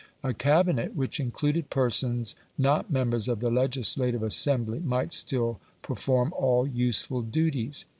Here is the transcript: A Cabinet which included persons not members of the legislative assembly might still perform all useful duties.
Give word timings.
A 0.23 0.33
Cabinet 0.33 0.95
which 0.95 1.19
included 1.19 1.69
persons 1.69 2.35
not 2.57 2.89
members 2.89 3.27
of 3.27 3.39
the 3.39 3.51
legislative 3.51 4.23
assembly 4.23 4.79
might 4.79 5.13
still 5.13 5.59
perform 5.83 6.33
all 6.35 6.65
useful 6.65 7.21
duties. 7.21 7.85